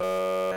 Uh... 0.00 0.55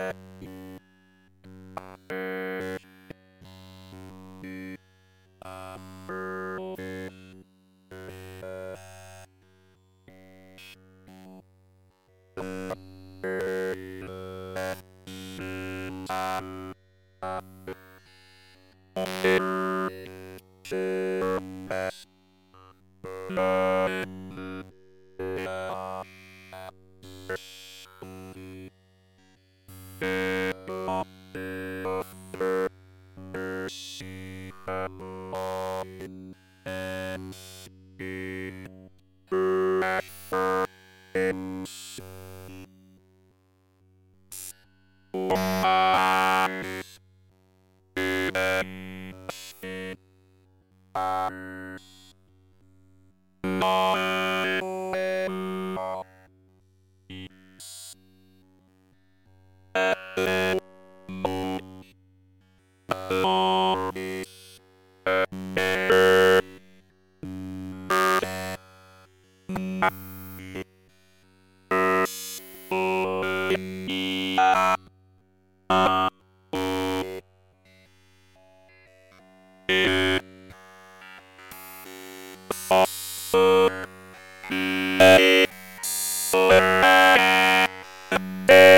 Yeah. 88.49 88.68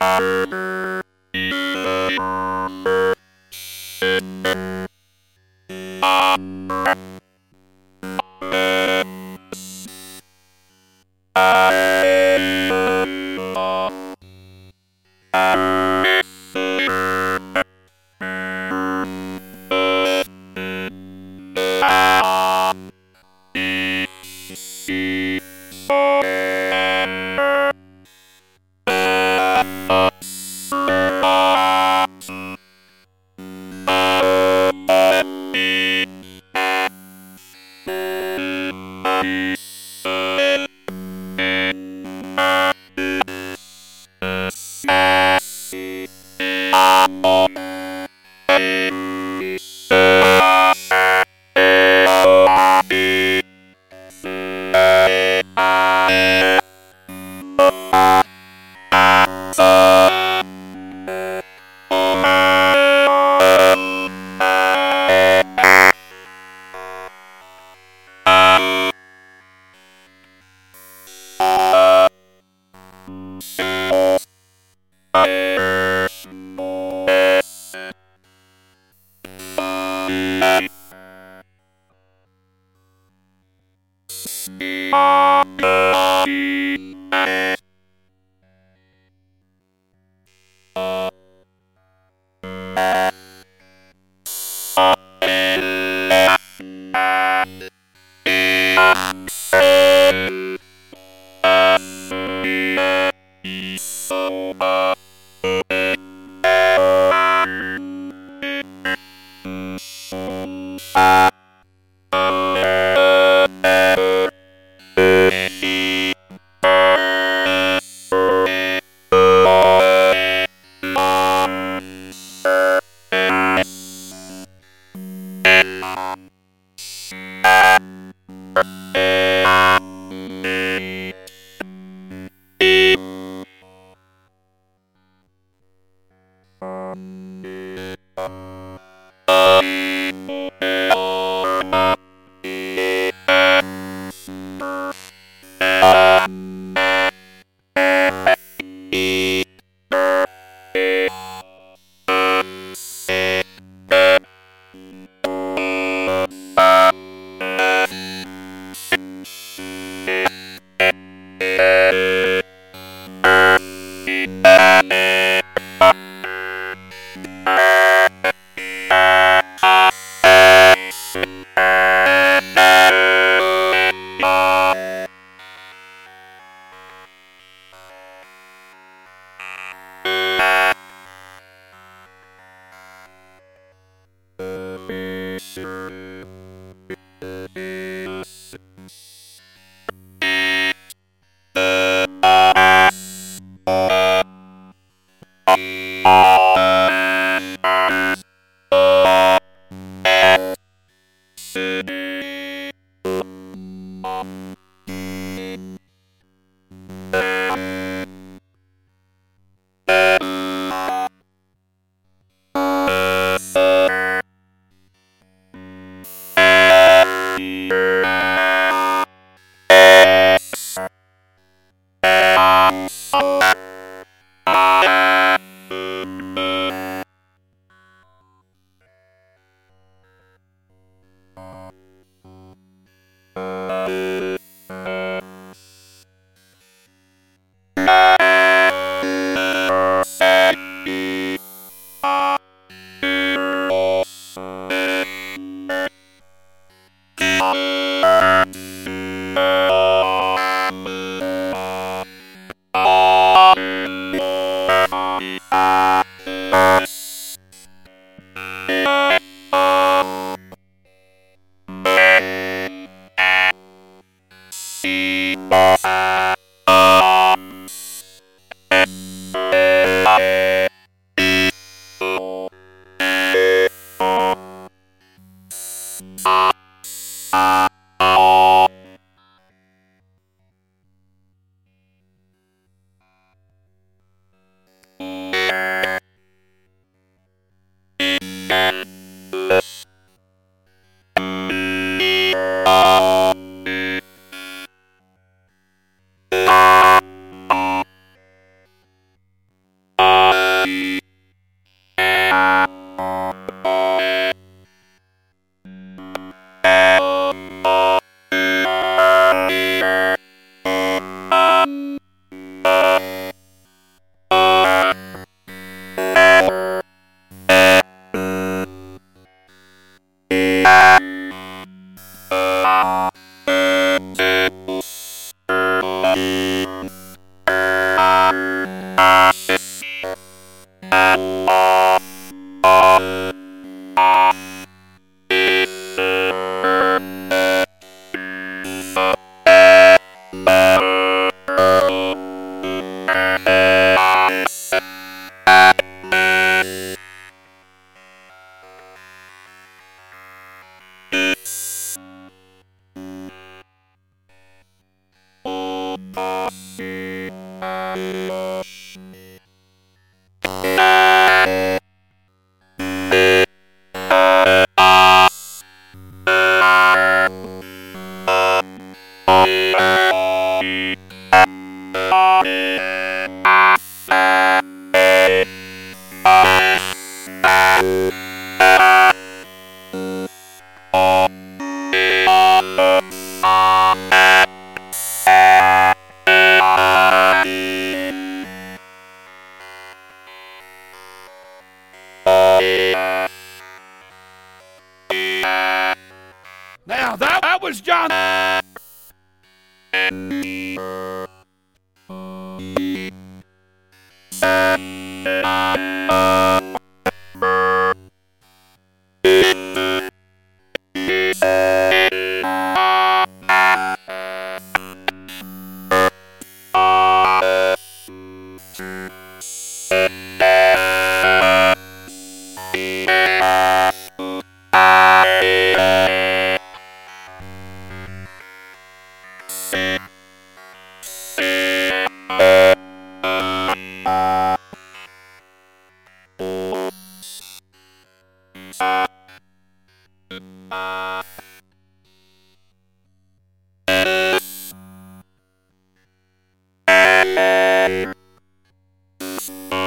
Música 0.00 0.97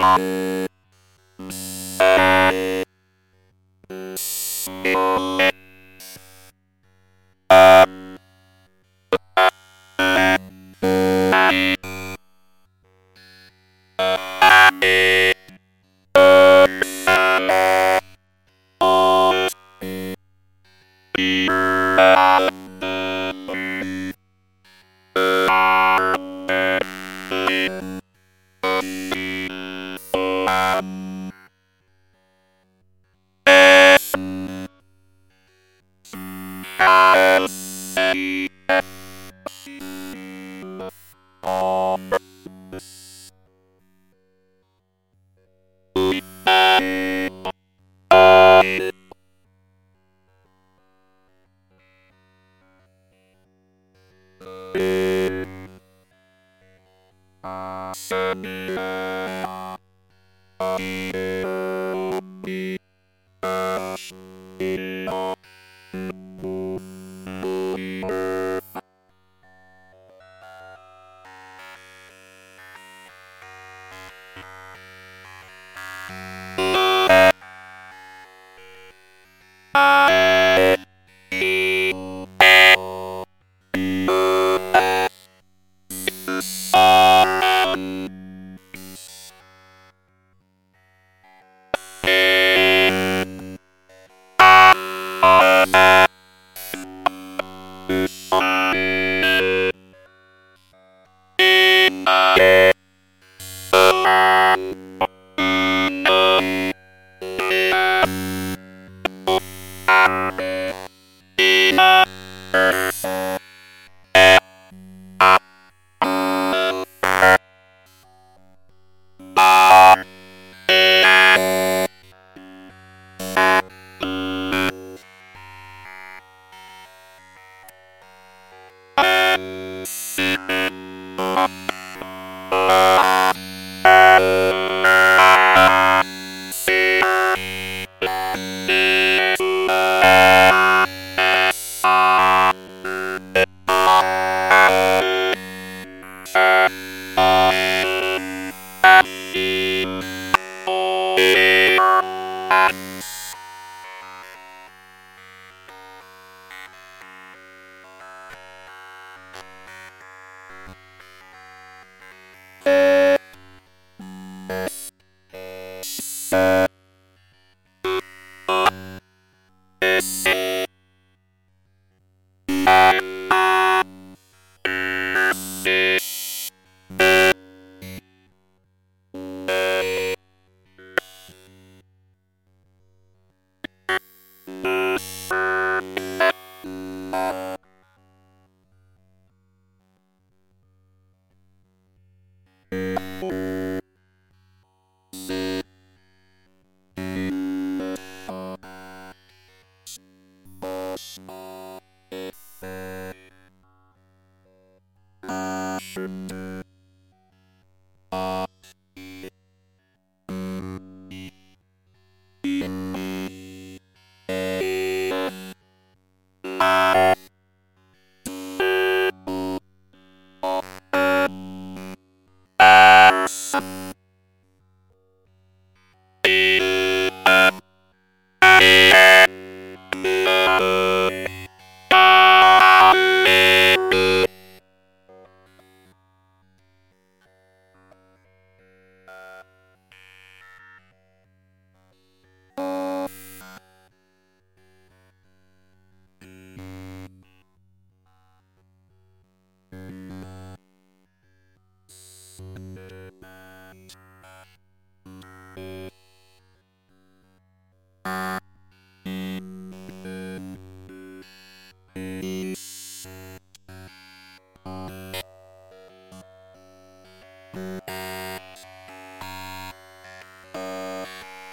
Thank 0.01 0.19
you. 0.19 1.80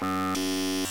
you 0.01 0.87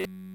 shit. 0.00 0.29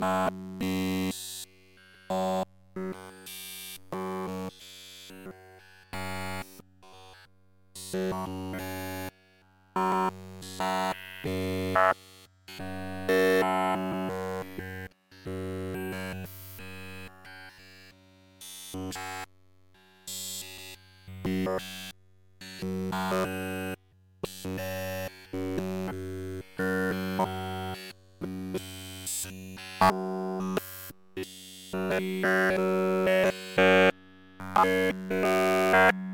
Música 0.00 0.45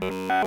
Oh. 0.05 0.43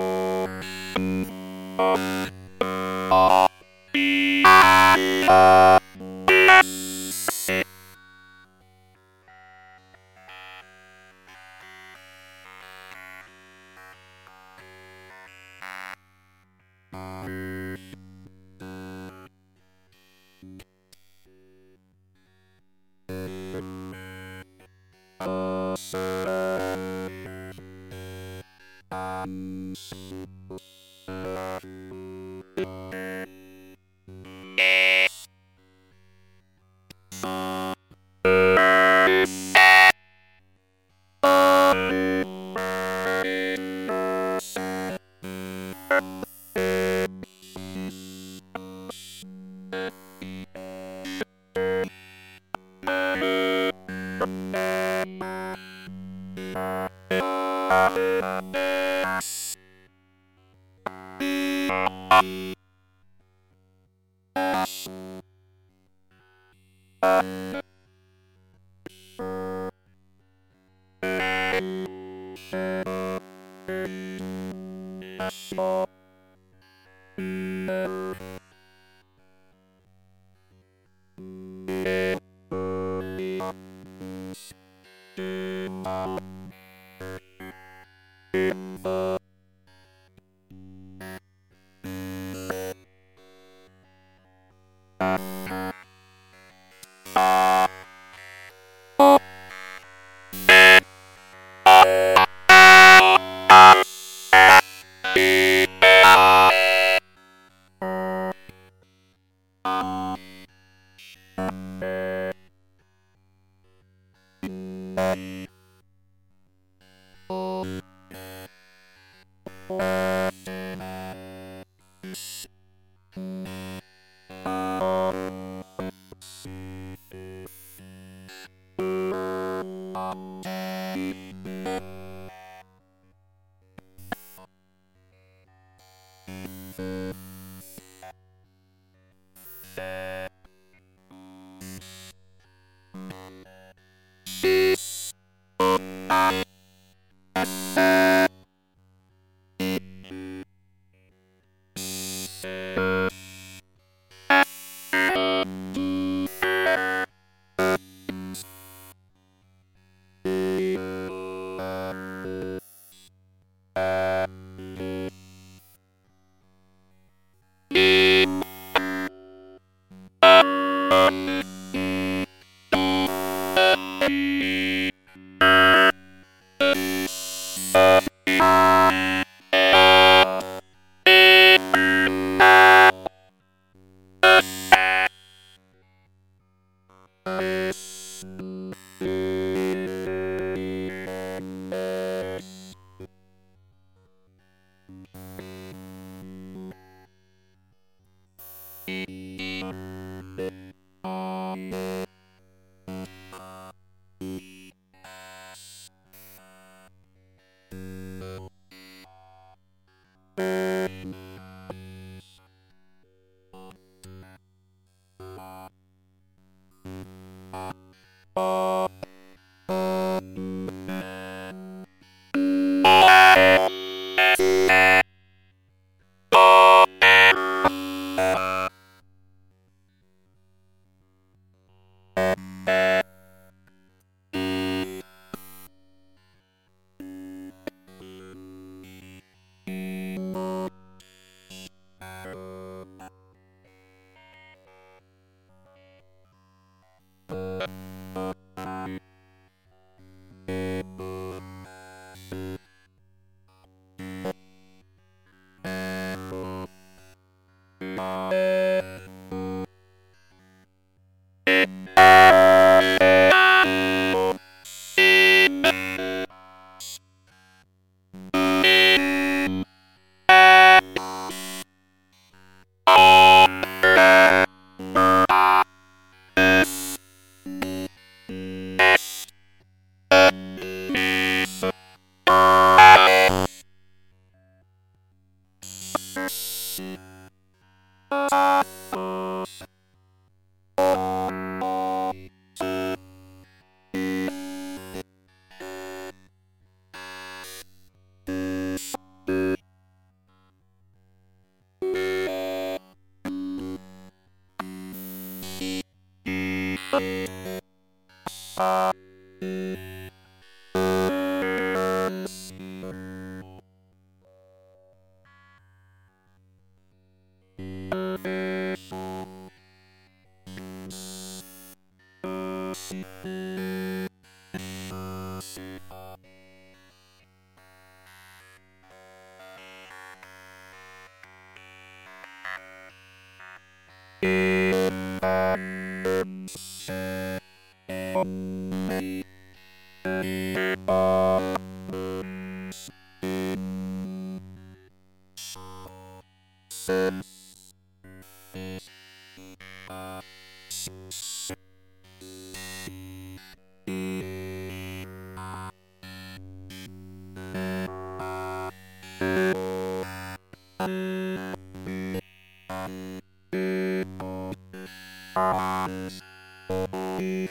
Thank 360.86 361.56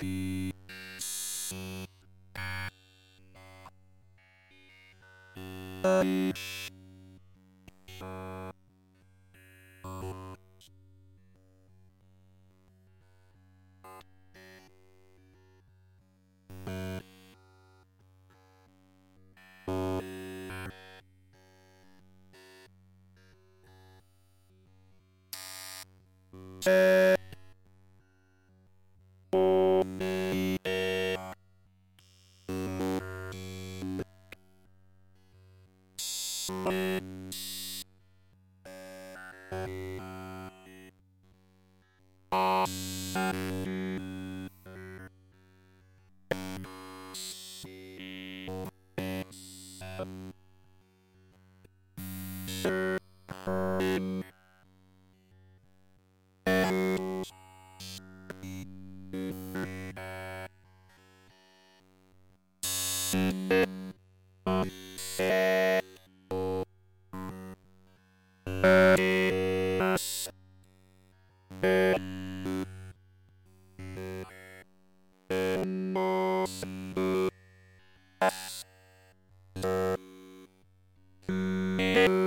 you. 0.02 0.33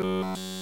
Thank 0.01 0.37
you. 0.37 0.56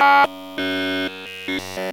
Peace. 0.00 1.90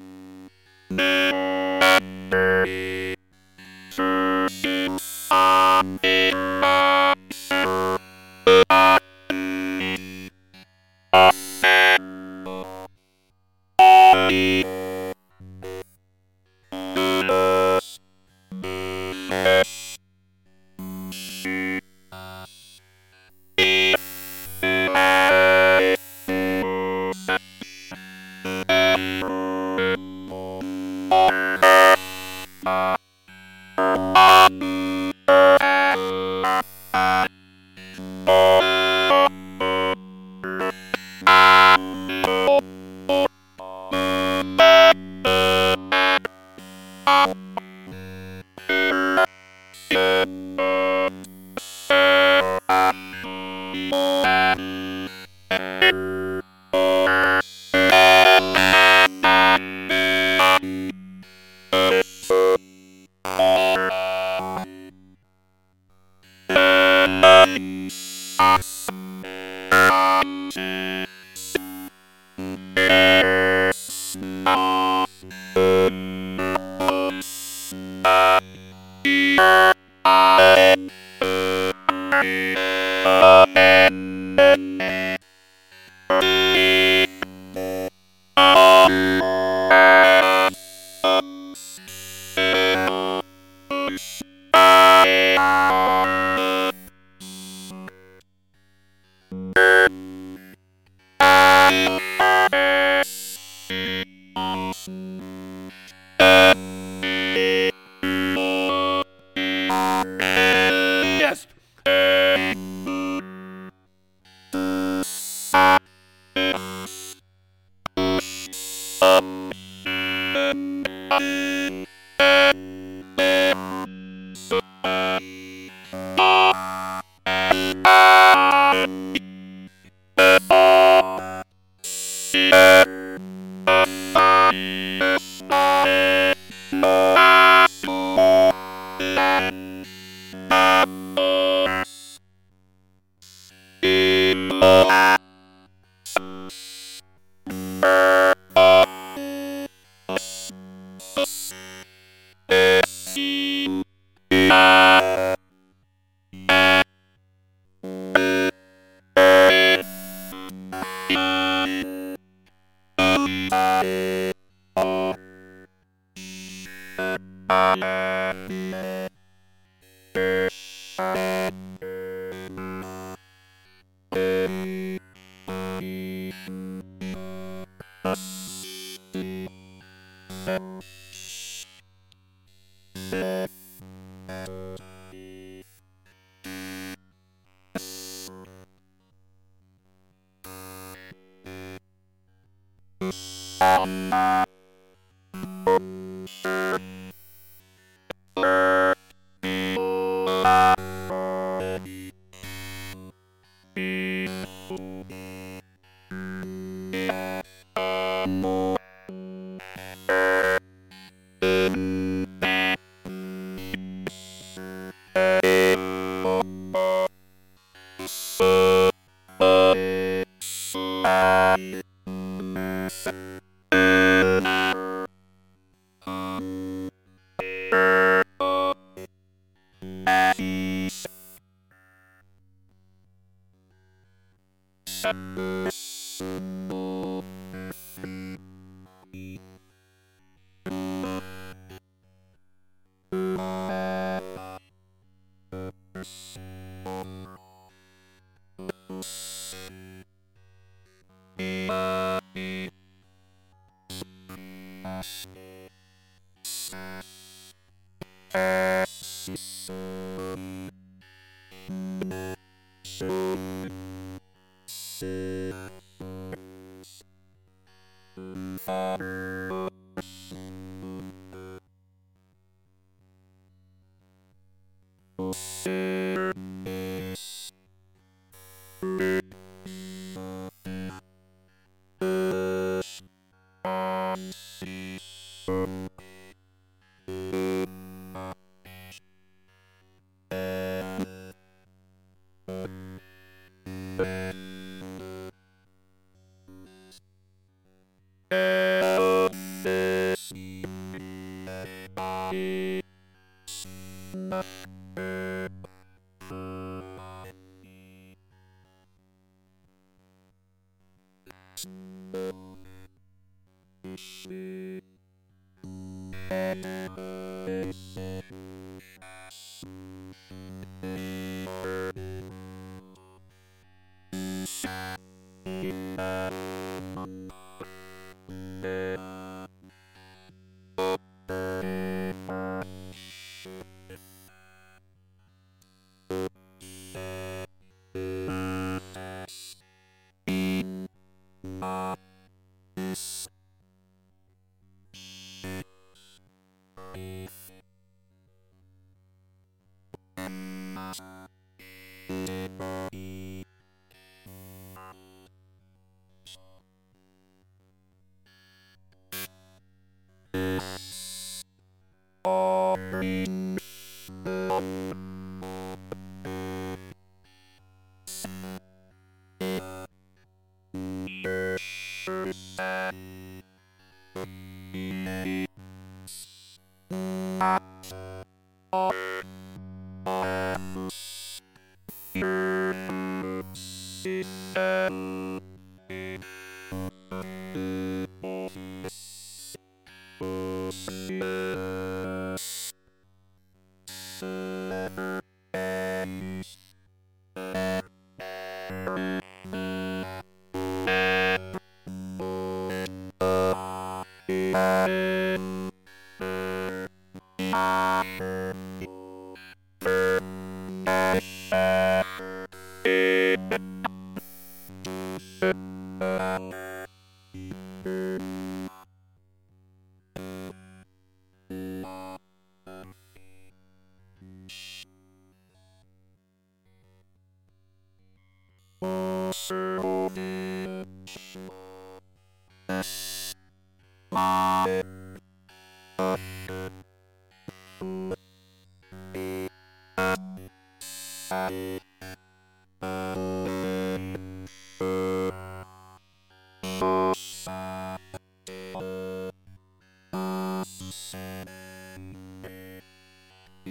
motherfucker. 268.67 269.36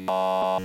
Bye. 0.07 0.63